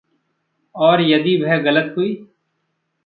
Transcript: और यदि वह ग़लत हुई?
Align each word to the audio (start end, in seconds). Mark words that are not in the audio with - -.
और 0.75 1.01
यदि 1.01 1.35
वह 1.43 1.57
ग़लत 1.57 1.93
हुई? 1.97 2.13